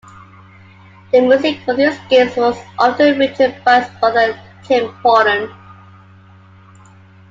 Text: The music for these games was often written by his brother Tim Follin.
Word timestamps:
The 1.11 1.21
music 1.21 1.59
for 1.63 1.75
these 1.75 1.95
games 2.09 2.35
was 2.35 2.57
often 2.79 3.19
written 3.19 3.53
by 3.63 3.81
his 3.81 3.99
brother 3.99 4.35
Tim 4.63 4.91
Follin. 5.03 5.55